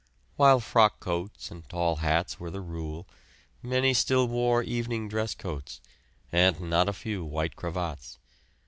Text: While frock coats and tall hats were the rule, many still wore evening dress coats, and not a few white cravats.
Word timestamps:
While 0.35 0.59
frock 0.61 0.99
coats 0.99 1.51
and 1.51 1.69
tall 1.69 1.97
hats 1.97 2.39
were 2.39 2.49
the 2.49 2.59
rule, 2.59 3.07
many 3.61 3.93
still 3.93 4.27
wore 4.27 4.63
evening 4.63 5.07
dress 5.07 5.35
coats, 5.35 5.79
and 6.31 6.59
not 6.59 6.89
a 6.89 6.93
few 6.93 7.23
white 7.23 7.55
cravats. 7.55 8.17